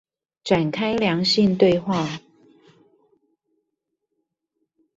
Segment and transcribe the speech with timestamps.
[0.43, 2.21] 展開良性對話